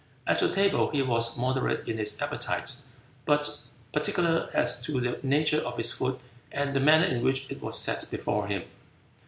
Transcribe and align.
At 0.25 0.39
the 0.39 0.51
table 0.51 0.89
he 0.89 1.03
was 1.03 1.37
moderate 1.37 1.87
in 1.87 1.99
his 1.99 2.19
appetite 2.23 2.77
but 3.23 3.59
particular 3.93 4.49
as 4.51 4.81
to 4.85 4.99
the 4.99 5.19
nature 5.21 5.59
of 5.61 5.77
his 5.77 5.91
food 5.91 6.19
and 6.51 6.73
the 6.75 6.79
manner 6.79 7.05
in 7.05 7.21
which 7.23 7.51
it 7.51 7.61
was 7.61 7.77
set 7.77 8.09
before 8.09 8.47
him. 8.47 8.63